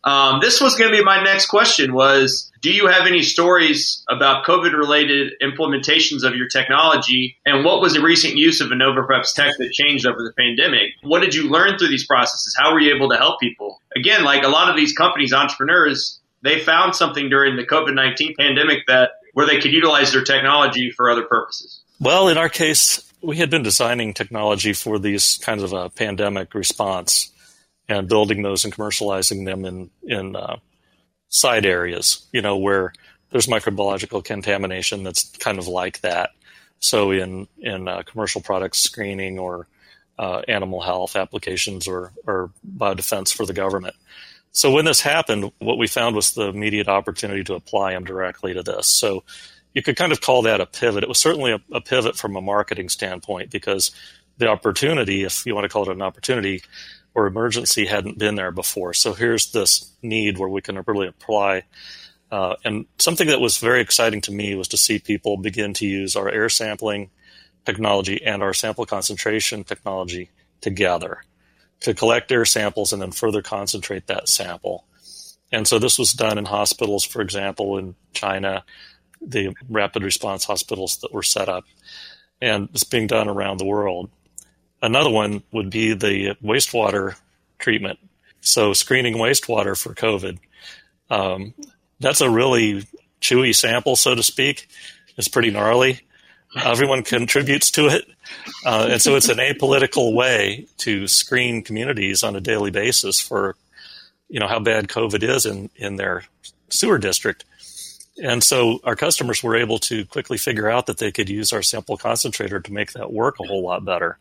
[0.08, 4.02] um, this was going to be my next question: was Do you have any stories
[4.08, 9.34] about COVID related implementations of your technology, and what was the recent use of InnovaPrep's
[9.34, 10.92] tech that changed over the pandemic?
[11.02, 12.56] What did you learn through these processes?
[12.58, 13.82] How were you able to help people?
[13.94, 18.34] Again, like a lot of these companies, entrepreneurs, they found something during the COVID nineteen
[18.34, 21.82] pandemic that where they could utilize their technology for other purposes.
[22.00, 26.54] Well, in our case, we had been designing technology for these kinds of a pandemic
[26.54, 27.30] response
[27.88, 30.56] and building those and commercializing them in in uh,
[31.28, 32.92] side areas, you know, where
[33.30, 36.30] there's microbiological contamination that's kind of like that.
[36.80, 39.66] So in in uh, commercial product screening or
[40.18, 43.96] uh, animal health applications or or biodefense for the government.
[44.50, 48.54] So when this happened, what we found was the immediate opportunity to apply them directly
[48.54, 48.86] to this.
[48.86, 49.22] So
[49.74, 51.02] you could kind of call that a pivot.
[51.02, 53.90] It was certainly a, a pivot from a marketing standpoint because
[54.38, 56.62] the opportunity, if you want to call it an opportunity,
[57.14, 58.94] or emergency hadn't been there before.
[58.94, 61.64] So here's this need where we can really apply.
[62.30, 65.86] Uh, and something that was very exciting to me was to see people begin to
[65.86, 67.10] use our air sampling
[67.64, 71.22] technology and our sample concentration technology together
[71.80, 74.84] to collect air samples and then further concentrate that sample.
[75.50, 78.64] And so this was done in hospitals, for example, in China,
[79.20, 81.64] the rapid response hospitals that were set up,
[82.40, 84.10] and it's being done around the world.
[84.80, 87.16] Another one would be the wastewater
[87.58, 87.98] treatment.
[88.40, 90.38] So screening wastewater for COVID.
[91.10, 91.54] Um,
[92.00, 92.86] that's a really
[93.20, 94.68] chewy sample, so to speak.
[95.16, 96.00] It's pretty gnarly.
[96.56, 98.04] Everyone contributes to it.
[98.64, 103.56] Uh, and so it's an apolitical way to screen communities on a daily basis for,
[104.28, 106.24] you know, how bad COVID is in, in their
[106.70, 107.44] sewer district.
[108.22, 111.62] And so our customers were able to quickly figure out that they could use our
[111.62, 114.18] sample concentrator to make that work a whole lot better.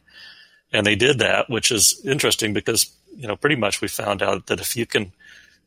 [0.74, 4.48] And they did that, which is interesting because, you know, pretty much we found out
[4.48, 5.14] that if you can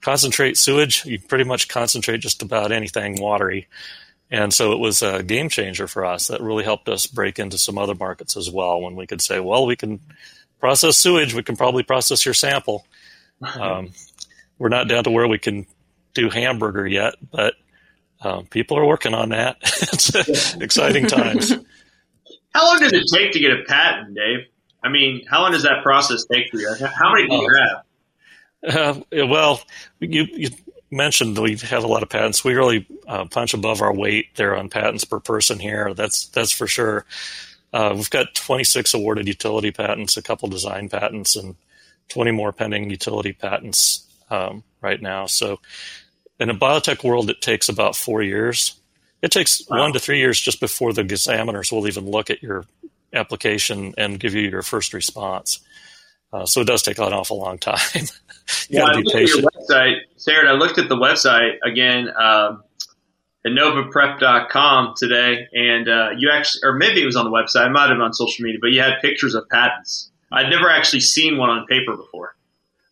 [0.00, 3.66] concentrate sewage, you pretty much concentrate just about anything watery.
[4.30, 7.58] And so it was a game changer for us that really helped us break into
[7.58, 10.00] some other markets as well when we could say, well, we can
[10.60, 12.86] process sewage, we can probably process your sample.
[13.54, 13.92] Um,
[14.58, 15.66] we're not down to where we can
[16.14, 17.54] do hamburger yet, but
[18.20, 19.56] um, people are working on that.
[19.62, 21.50] it's exciting times.
[22.54, 24.46] How long does it take to get a patent, Dave?
[24.82, 26.74] I mean, how long does that process take for you?
[26.74, 27.84] How many do you have?
[28.62, 29.62] Uh, well,
[30.00, 30.50] you, you
[30.90, 32.44] mentioned we have a lot of patents.
[32.44, 35.94] We really uh, punch above our weight there on patents per person here.
[35.94, 37.04] That's that's for sure.
[37.72, 41.54] Uh, we've got 26 awarded utility patents, a couple design patents, and
[42.08, 45.26] 20 more pending utility patents um, right now.
[45.26, 45.60] So,
[46.40, 48.74] in a biotech world, it takes about four years.
[49.22, 49.80] It takes wow.
[49.80, 52.64] one to three years just before the examiners will even look at your
[53.12, 55.60] application and give you your first response.
[56.32, 57.78] Uh, so it does take an awful long time.
[57.94, 58.04] you
[58.68, 59.44] yeah, I looked patient.
[59.44, 60.50] at your website, Sarah.
[60.50, 62.62] I looked at the website again, um,
[63.44, 67.66] innovaprep.com today, and uh, you actually, or maybe it was on the website.
[67.66, 70.10] I might have been on social media, but you had pictures of patents.
[70.30, 72.36] I'd never actually seen one on paper before.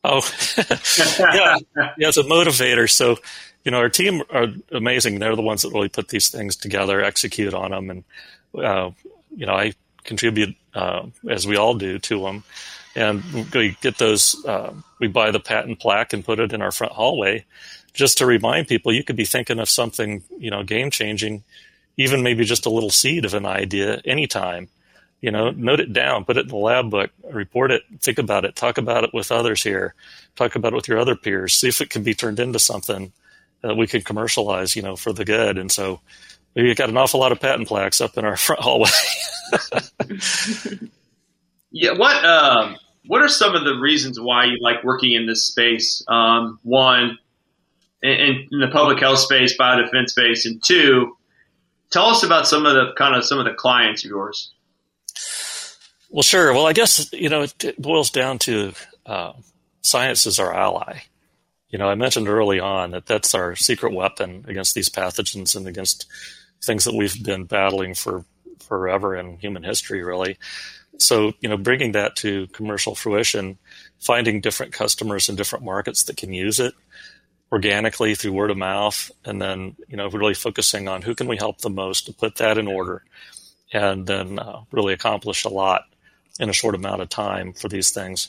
[0.03, 2.91] Oh, yeah, yeah, it's a motivator.
[2.91, 3.19] So,
[3.65, 5.19] you know, our team are amazing.
[5.19, 8.05] They're the ones that really put these things together, execute on them, and
[8.65, 8.91] uh,
[9.37, 9.75] you know, I
[10.09, 12.43] contribute uh, as we all do to them.
[12.97, 13.23] And
[13.55, 14.35] we get those.
[14.45, 17.45] Uh, we buy the patent plaque and put it in our front hallway,
[17.93, 21.45] just to remind people you could be thinking of something, you know, game changing,
[21.97, 24.69] even maybe just a little seed of an idea anytime.
[25.21, 28.45] You know, note it down, put it in the lab book, report it, think about
[28.45, 29.95] it, talk about it with others here,
[30.37, 33.13] talk about it with your other peers, see if it can be turned into something
[33.63, 35.59] that we can commercialize, you know, for the good.
[35.59, 36.01] And so
[36.55, 38.91] we've got an awful lot of patent plaques up in our front hallway.
[41.71, 41.93] yeah.
[41.93, 46.05] What, um, what are some of the reasons why you like working in this space?
[46.09, 47.19] Um, one,
[48.03, 51.17] in, in the public health space, biodefense space, and two,
[51.91, 54.53] tell us about some of the kind of some of the clients of yours.
[56.11, 56.53] Well, sure.
[56.53, 58.73] Well, I guess you know it, it boils down to
[59.07, 59.33] uh,
[59.83, 61.01] science is our ally.
[61.71, 65.67] You know, I mentioned early on that that's our secret weapon against these pathogens and
[65.67, 66.07] against
[66.63, 68.25] things that we've been battling for
[68.61, 70.39] forever in human history, really.
[70.99, 73.59] So, you know, bringing that to commercial fruition,
[74.01, 76.75] finding different customers in different markets that can use it,
[77.53, 81.37] organically through word of mouth, and then you know really focusing on who can we
[81.37, 83.05] help the most to put that in order,
[83.73, 85.83] and then uh, really accomplish a lot
[86.41, 88.29] in a short amount of time for these things.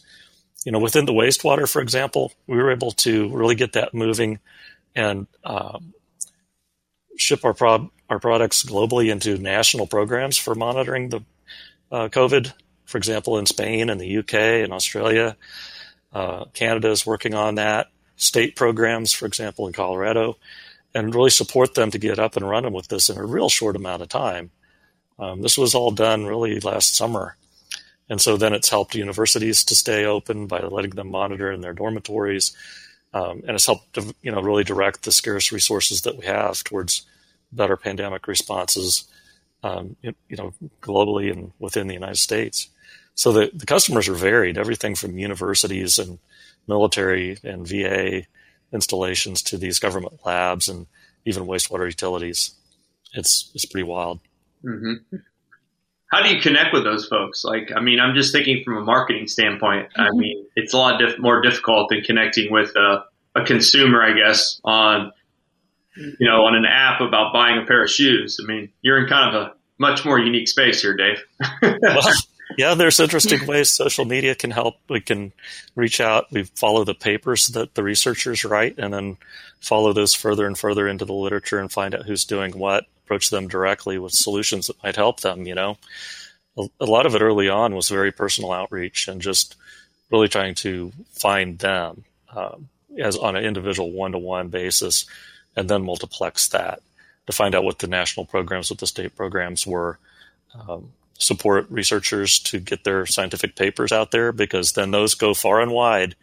[0.65, 4.39] You know, within the wastewater, for example, we were able to really get that moving
[4.95, 5.93] and um,
[7.17, 11.21] ship our pro- our products globally into national programs for monitoring the
[11.91, 12.53] uh, COVID.
[12.85, 15.37] For example, in Spain and the UK and Australia,
[16.11, 17.87] uh, Canada is working on that.
[18.15, 20.37] State programs, for example, in Colorado,
[20.93, 23.75] and really support them to get up and running with this in a real short
[23.75, 24.49] amount of time.
[25.19, 27.35] Um, this was all done really last summer.
[28.09, 31.73] And so then it's helped universities to stay open by letting them monitor in their
[31.73, 32.55] dormitories.
[33.13, 36.63] Um, and it's helped, to, you know, really direct the scarce resources that we have
[36.63, 37.03] towards
[37.51, 39.05] better pandemic responses,
[39.63, 42.69] um, you, know, globally and within the United States.
[43.15, 46.19] So the, the customers are varied, everything from universities and
[46.67, 48.23] military and VA
[48.71, 50.87] installations to these government labs and
[51.25, 52.53] even wastewater utilities.
[53.13, 54.19] It's it's pretty wild.
[54.63, 55.15] Mm-hmm.
[56.09, 57.43] How do you connect with those folks?
[57.43, 59.89] Like, I mean, I'm just thinking from a marketing standpoint.
[59.89, 60.01] Mm-hmm.
[60.01, 64.13] I mean, it's a lot diff- more difficult than connecting with a, a consumer, I
[64.13, 65.11] guess, on
[65.99, 68.39] you know, on an app about buying a pair of shoes.
[68.41, 71.23] I mean, you're in kind of a much more unique space here, Dave.
[71.61, 72.01] well,
[72.57, 74.75] yeah, there's interesting ways social media can help.
[74.89, 75.33] We can
[75.75, 76.31] reach out.
[76.31, 79.17] We follow the papers that the researchers write and then
[79.59, 83.31] follow those further and further into the literature and find out who's doing what, approach
[83.31, 85.77] them directly with solutions that might help them, you know.
[86.79, 89.55] A lot of it early on was very personal outreach and just
[90.11, 92.03] really trying to find them
[92.35, 92.69] um,
[92.99, 95.07] as on an individual one-to-one basis
[95.55, 96.81] and then multiplex that
[97.25, 99.97] to find out what the national programs, what the state programs were.
[100.53, 105.61] Um, support researchers to get their scientific papers out there because then those go far
[105.61, 106.15] and wide.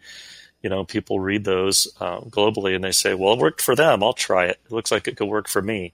[0.61, 4.03] You know, people read those uh, globally and they say, "Well, it worked for them.
[4.03, 4.59] I'll try it.
[4.65, 5.93] It looks like it could work for me."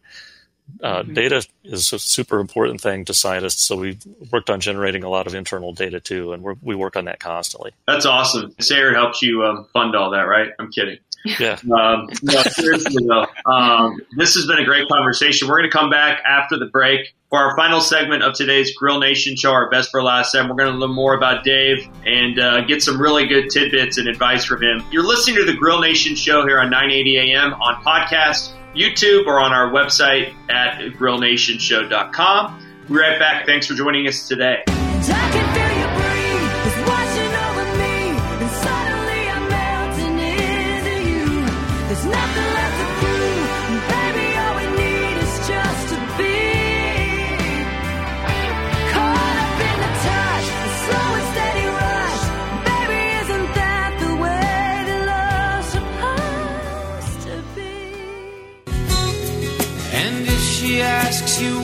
[0.82, 1.13] Uh, mm-hmm.
[1.13, 5.28] Data is a super important thing to scientists, so we've worked on generating a lot
[5.28, 7.71] of internal data too, and we work on that constantly.
[7.88, 8.54] That's awesome.
[8.60, 10.49] Sarah helps you um, fund all that, right?
[10.60, 10.99] I'm kidding.
[11.26, 11.58] Yeah.
[11.73, 15.47] Um, no, seriously though, um, this has been a great conversation.
[15.47, 18.99] We're going to come back after the break for our final segment of today's Grill
[18.99, 20.52] Nation show, our best for last segment.
[20.52, 24.08] We're going to learn more about Dave and uh, get some really good tidbits and
[24.08, 24.84] advice from him.
[24.91, 29.40] You're listening to the Grill Nation show here on 980 AM on podcast, YouTube, or
[29.40, 32.60] on our website at grillnationshow.com.
[32.90, 33.46] We'll be right back.
[33.46, 34.64] Thanks for joining us today.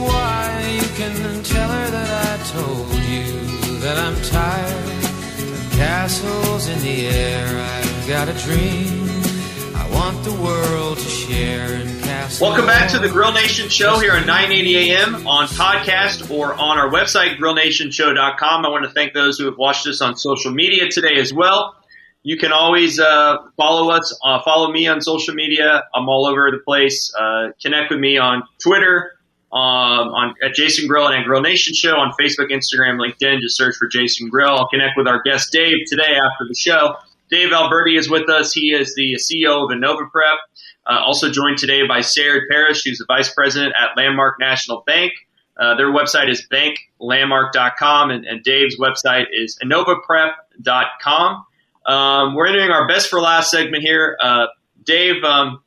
[0.09, 6.79] Why, you can tell her that I told you that I'm tired of castles in
[6.79, 7.47] the air.
[7.47, 9.07] I've got a dream
[9.75, 11.75] I want the world to share.
[11.75, 11.99] And
[12.39, 16.77] Welcome back to the Grill Nation Show here on 980 AM on podcast or on
[16.77, 18.65] our website, grillnationshow.com.
[18.65, 21.75] I want to thank those who have watched us on social media today as well.
[22.23, 25.83] You can always uh, follow us, uh, follow me on social media.
[25.93, 27.13] I'm all over the place.
[27.13, 29.18] Uh, connect with me on Twitter,
[29.51, 33.41] um, on at Jason Grill and at Grill Nation Show on Facebook, Instagram, LinkedIn.
[33.41, 34.49] Just search for Jason Grill.
[34.49, 36.95] I'll connect with our guest Dave today after the show.
[37.29, 38.53] Dave Alberti is with us.
[38.53, 40.37] He is the CEO of InnovaPrep.
[40.85, 45.11] Uh, also joined today by Sarah Parrish, who's the vice president at Landmark National Bank.
[45.55, 51.45] Uh, their website is banklandmark.com, and, and Dave's website is innovaprep.com.
[51.85, 54.17] Um, we're entering our best for last segment here.
[54.21, 54.47] Uh,
[54.83, 55.61] Dave, um,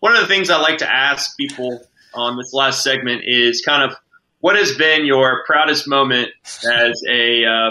[0.00, 1.82] one of the things I like to ask people
[2.14, 3.96] on this last segment is kind of
[4.40, 6.28] what has been your proudest moment
[6.70, 7.70] as a uh,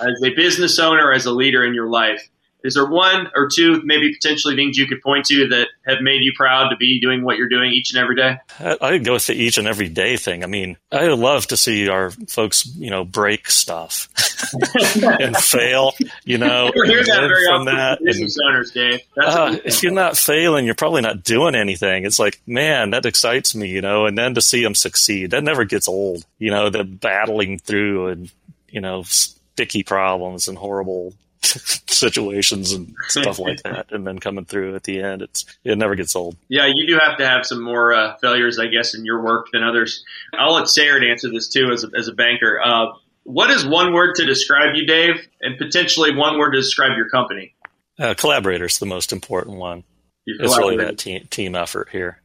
[0.00, 2.28] as a business owner, as a leader in your life?
[2.64, 6.22] Is there one or two, maybe potentially things you could point to that have made
[6.22, 8.38] you proud to be doing what you're doing each and every day?
[8.58, 10.42] I, I go with the each and every day thing.
[10.42, 14.08] I mean, I love to see our folks, you know, break stuff
[15.04, 15.92] and fail.
[16.24, 17.98] You know, hear from that.
[18.02, 19.00] business and, owners, Dave.
[19.14, 22.06] Uh, if you're not failing, you're probably not doing anything.
[22.06, 24.06] It's like, man, that excites me, you know.
[24.06, 26.24] And then to see them succeed, that never gets old.
[26.38, 28.30] You know, the battling through and
[28.70, 31.12] you know sticky problems and horrible
[31.88, 35.94] situations and stuff like that, and then coming through at the end, it's it never
[35.94, 36.36] gets old.
[36.48, 39.48] Yeah, you do have to have some more uh, failures, I guess, in your work
[39.52, 40.04] than others.
[40.32, 42.60] I'll let Sarah answer this too, as a, as a banker.
[42.60, 42.86] Uh,
[43.24, 47.08] what is one word to describe you, Dave, and potentially one word to describe your
[47.08, 47.54] company?
[47.98, 49.84] Uh, collaborator is the most important one.
[50.26, 52.20] It's really that team team effort here.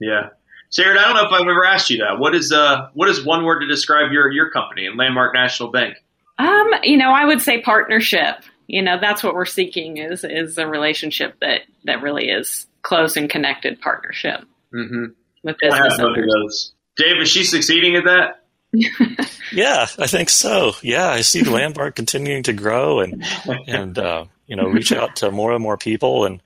[0.00, 0.30] Yeah.
[0.70, 2.18] Sarah, I don't know if I've ever asked you that.
[2.18, 5.70] What is uh what is one word to describe your your company and Landmark National
[5.70, 5.96] Bank?
[6.38, 8.36] Um, you know, I would say partnership.
[8.72, 13.16] You know, that's what we're seeking is is a relationship that that really is close
[13.16, 14.40] and connected partnership
[14.74, 15.04] Mm-hmm.
[15.44, 16.32] with I have business both of owners.
[16.32, 16.72] those.
[16.96, 18.38] Dave, is she succeeding at that?
[19.52, 20.72] Yeah, I think so.
[20.82, 23.22] Yeah, I see Landmark continuing to grow and
[23.66, 26.40] and uh, you know reach out to more and more people and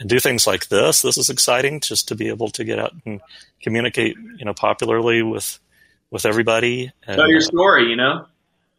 [0.00, 1.02] and do things like this.
[1.02, 3.20] This is exciting just to be able to get out and
[3.62, 5.60] communicate you know popularly with
[6.10, 6.90] with everybody.
[7.06, 8.26] And, Tell your uh, story, you know.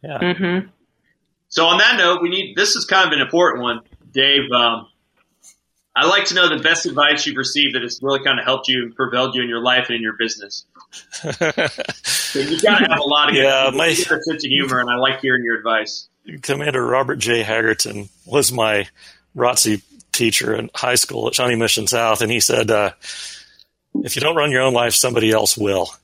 [0.04, 0.60] yeah, hmm
[1.50, 3.82] So on that note, we need this is kind of an important one,
[4.12, 4.52] Dave.
[4.52, 4.88] Um,
[5.95, 8.68] I'd like to know the best advice you've received that has really kind of helped
[8.70, 10.66] you and propelled you in your life and in your business.
[12.30, 14.88] So you've got to have a lot of Yeah, good, my- sense of humor, and
[14.89, 16.08] I like hearing your advice.
[16.43, 17.41] Commander Robert J.
[17.43, 18.88] Haggerton was my
[19.36, 19.82] ROTC
[20.12, 22.91] teacher in high school at Shawnee Mission South, and he said, uh,
[24.04, 25.89] "If you don't run your own life, somebody else will."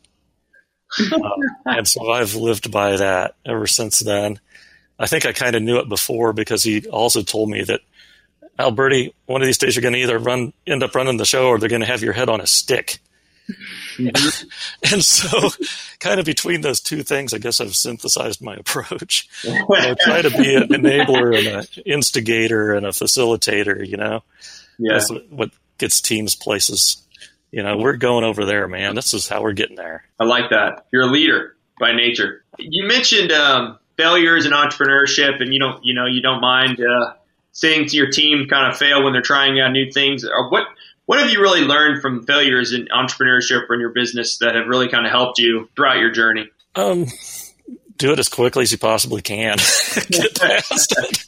[1.12, 1.30] Uh,
[1.66, 4.40] and so I've lived by that ever since then.
[4.98, 7.82] I think I kind of knew it before because he also told me that
[8.58, 11.48] Alberti, one of these days you're going to either run, end up running the show,
[11.48, 13.00] or they're going to have your head on a stick.
[14.00, 15.50] and so,
[16.00, 19.28] kind of between those two things, I guess I've synthesized my approach.
[19.46, 23.86] I try to be an enabler and an instigator and a facilitator.
[23.86, 24.24] You know,
[24.80, 26.98] Yeah, that's what- what gets teams places.
[27.52, 28.96] You know, we're going over there, man.
[28.96, 30.06] This is how we're getting there.
[30.20, 30.88] I like that.
[30.92, 32.44] You're a leader by nature.
[32.58, 37.14] You mentioned um, failures in entrepreneurship, and you don't, you know, you don't mind uh,
[37.52, 40.26] seeing to your team kind of fail when they're trying out new things.
[40.26, 40.68] Or what,
[41.06, 44.68] what have you really learned from failures in entrepreneurship or in your business that have
[44.68, 46.50] really kind of helped you throughout your journey?
[46.76, 47.06] Um,
[47.98, 49.58] do it as quickly as you possibly can.
[50.10, 51.26] Get past it.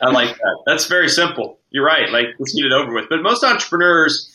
[0.00, 0.62] I like that.
[0.66, 1.58] That's very simple.
[1.70, 2.10] You're right.
[2.10, 3.08] Like let's get it over with.
[3.08, 4.32] But most entrepreneurs,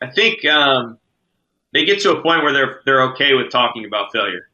[0.00, 0.98] I think, um,
[1.72, 4.48] they get to a point where they're they're okay with talking about failure.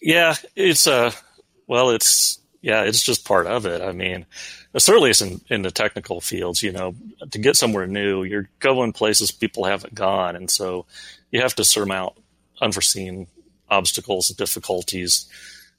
[0.00, 1.12] Yeah, it's uh
[1.66, 3.82] well, it's yeah, it's just part of it.
[3.82, 4.26] I mean,
[4.76, 6.62] certainly it's in, in the technical fields.
[6.62, 6.94] You know,
[7.30, 10.86] to get somewhere new, you're going places people haven't gone, and so
[11.30, 12.14] you have to surmount
[12.60, 13.26] unforeseen
[13.70, 15.26] obstacles, and difficulties,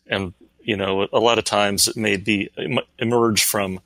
[0.08, 2.50] and you know, a lot of times it may be
[3.00, 3.80] emerge from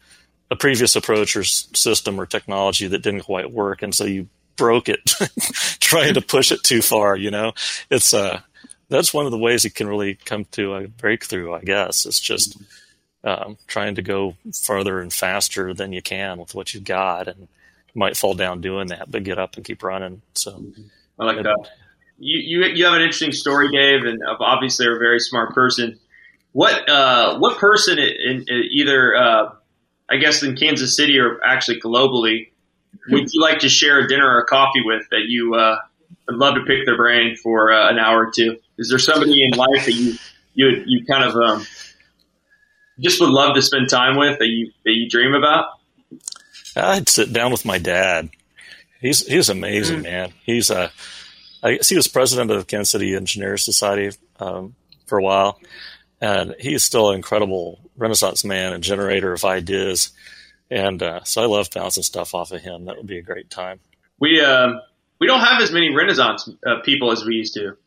[0.51, 4.87] a previous approach or system or technology that didn't quite work, and so you broke
[4.89, 5.05] it
[5.79, 7.15] trying to push it too far.
[7.15, 7.53] You know,
[7.89, 8.41] it's uh
[8.93, 12.05] that's one of the ways it can really come to a breakthrough, I guess.
[12.05, 12.57] It's just
[13.23, 17.39] um, trying to go further and faster than you can with what you've got, and
[17.39, 20.21] you might fall down doing that, but get up and keep running.
[20.35, 20.63] So,
[21.19, 21.69] I like that.
[22.19, 25.99] You, you you have an interesting story, Dave, and obviously you're a very smart person.
[26.51, 29.55] What uh, what person in, in either uh,
[30.07, 32.51] I guess in Kansas City or actually globally
[33.09, 35.77] would you like to share a dinner or a coffee with that you uh,
[36.27, 38.57] would love to pick their brain for uh, an hour or two?
[38.77, 40.15] Is there somebody in life that you
[40.53, 41.65] you you kind of um,
[42.99, 45.67] just would love to spend time with that you that you dream about?
[46.75, 48.29] I'd sit down with my dad.
[48.99, 50.33] He's he's amazing, man.
[50.45, 50.89] He's uh,
[51.61, 55.59] I guess he was president of the Kansas City Engineers Society um, for a while,
[56.21, 60.11] and he's still an incredible Renaissance man and generator of ideas.
[60.71, 62.85] And uh, so I love bouncing stuff off of him.
[62.85, 63.79] That would be a great time.
[64.19, 64.81] We um,
[65.23, 67.77] we don't have as many Renaissance uh, people as we used to.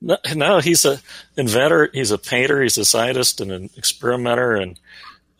[0.00, 1.00] No, no, he's a
[1.36, 1.90] inventor.
[1.92, 2.62] He's a painter.
[2.62, 4.78] He's a scientist and an experimenter, and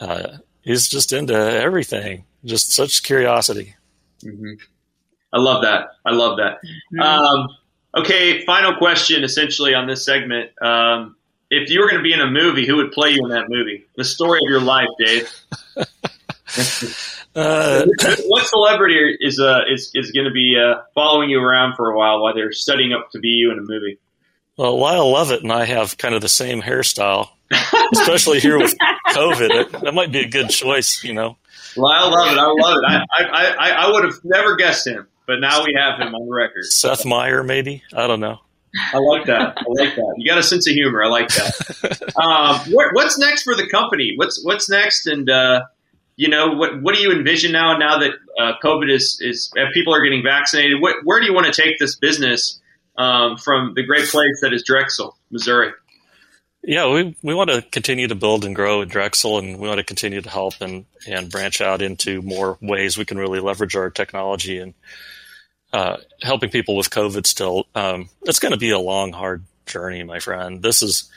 [0.00, 2.24] uh, he's just into everything.
[2.44, 3.76] Just such curiosity.
[4.24, 5.90] I love that.
[6.04, 6.58] I love that.
[7.00, 7.48] Um,
[7.96, 10.50] okay, final question essentially on this segment.
[10.60, 11.14] Um,
[11.48, 13.48] if you were going to be in a movie, who would play you in that
[13.48, 13.86] movie?
[13.96, 15.32] The story of your life, Dave.
[17.34, 17.86] Uh,
[18.26, 21.96] what celebrity is uh, is is going to be uh, following you around for a
[21.96, 23.98] while while they're studying up to be you in a movie?
[24.56, 27.28] well, Lyle Lovett and I have kind of the same hairstyle,
[27.92, 28.74] especially here with
[29.08, 29.72] COVID.
[29.72, 31.36] That, that might be a good choice, you know.
[31.76, 32.38] Well, I love it.
[32.38, 32.84] I love it.
[32.86, 36.30] I I, I, I would have never guessed him, but now we have him on
[36.30, 36.64] record.
[36.66, 37.82] Seth Meyer, maybe.
[37.92, 38.38] I don't know.
[38.92, 39.56] I like that.
[39.56, 40.14] I like that.
[40.18, 41.02] You got a sense of humor.
[41.02, 42.12] I like that.
[42.14, 44.14] Um, what, what's next for the company?
[44.16, 45.06] What's what's next?
[45.08, 45.62] And uh,
[46.16, 47.76] you know, what what do you envision now?
[47.76, 51.52] Now that uh, COVID is is people are getting vaccinated, what, where do you want
[51.52, 52.60] to take this business
[52.96, 55.72] um, from the great place that is Drexel, Missouri?
[56.62, 59.78] Yeah, we we want to continue to build and grow at Drexel, and we want
[59.78, 63.76] to continue to help and and branch out into more ways we can really leverage
[63.76, 64.74] our technology and
[65.72, 67.26] uh, helping people with COVID.
[67.26, 70.62] Still, um, it's going to be a long, hard journey, my friend.
[70.62, 71.10] This is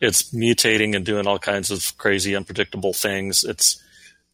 [0.00, 3.44] it's mutating and doing all kinds of crazy, unpredictable things.
[3.44, 3.82] It's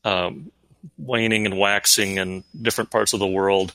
[0.04, 0.50] um,
[0.98, 3.74] waning and waxing in different parts of the world.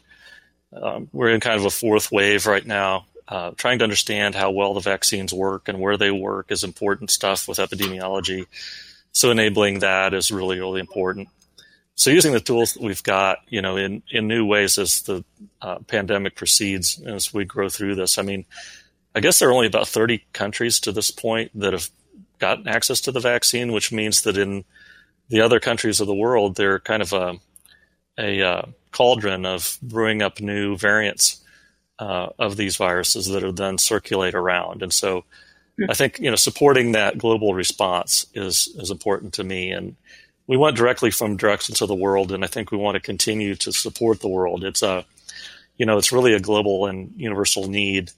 [0.73, 3.05] Um, we're in kind of a fourth wave right now.
[3.27, 7.09] Uh, trying to understand how well the vaccines work and where they work is important
[7.09, 8.45] stuff with epidemiology.
[9.13, 11.29] So enabling that is really, really important.
[11.95, 15.23] So using the tools that we've got, you know, in, in new ways as the
[15.61, 18.17] uh, pandemic proceeds, as we grow through this.
[18.17, 18.45] I mean,
[19.13, 21.89] I guess there are only about 30 countries to this point that have
[22.39, 24.63] gotten access to the vaccine, which means that in
[25.31, 27.37] the other countries of the world, they're kind of a,
[28.19, 28.61] a uh,
[28.91, 31.41] cauldron of brewing up new variants
[31.99, 34.83] uh, of these viruses that are then circulate around.
[34.83, 35.23] And so
[35.89, 39.71] I think, you know, supporting that global response is, is important to me.
[39.71, 39.95] And
[40.47, 43.55] we went directly from directions of the world, and I think we want to continue
[43.55, 44.65] to support the world.
[44.65, 45.05] It's a,
[45.77, 48.11] you know, it's really a global and universal need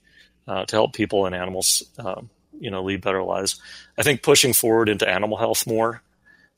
[0.48, 3.62] uh, to help people and animals, um, you know, lead better lives.
[3.96, 6.02] I think pushing forward into animal health more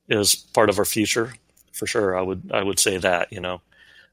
[0.08, 1.32] is part of our future
[1.76, 2.16] for sure.
[2.16, 3.60] I would I would say that you know.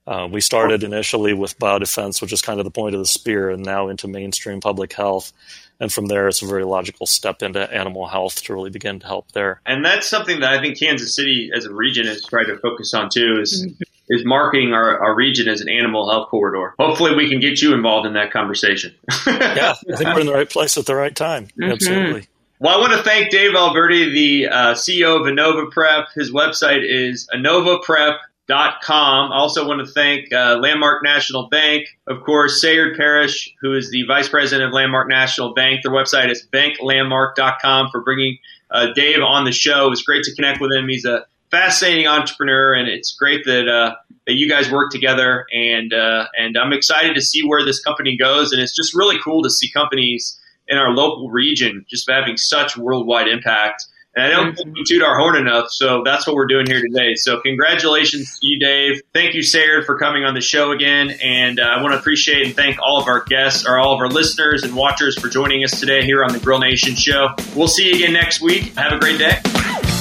[0.05, 3.49] Uh, we started initially with biodefense, which is kind of the point of the spear,
[3.49, 5.31] and now into mainstream public health.
[5.79, 9.07] And from there, it's a very logical step into animal health to really begin to
[9.07, 9.61] help there.
[9.65, 12.93] And that's something that I think Kansas City as a region is trying to focus
[12.93, 13.65] on too is
[14.09, 16.75] is marketing our, our region as an animal health corridor.
[16.77, 18.93] Hopefully we can get you involved in that conversation.
[19.25, 21.47] yeah, I think we're in the right place at the right time.
[21.47, 21.71] Mm-hmm.
[21.71, 22.27] Absolutely.
[22.63, 26.05] Well, I want to thank Dave Alberti, the uh, CEO of InnovaPrep.
[26.15, 29.31] His website is innovaprep.com.
[29.33, 33.91] I also want to thank uh, Landmark National Bank, of course, Sarah Parrish, who is
[33.91, 35.81] the vice president of Landmark National Bank.
[35.83, 38.37] Their website is banklandmark.com for bringing
[38.71, 39.87] uh, Dave on the show.
[39.87, 40.87] It was great to connect with him.
[40.87, 43.95] He's a fascinating entrepreneur, and it's great that uh,
[44.25, 45.45] that you guys work together.
[45.51, 48.53] And uh, and I'm excited to see where this company goes.
[48.53, 52.77] And it's just really cool to see companies in our local region just having such
[52.77, 53.85] worldwide impact.
[54.15, 56.81] And I don't think we toot our horn enough, so that's what we're doing here
[56.81, 57.15] today.
[57.15, 59.01] So congratulations to you, Dave.
[59.11, 61.15] Thank you, Sarah, for coming on the show again.
[61.19, 63.99] And uh, I want to appreciate and thank all of our guests, or all of
[63.99, 67.29] our listeners and watchers for joining us today here on the Grill Nation Show.
[67.55, 68.77] We'll see you again next week.
[68.77, 69.92] Have a great day.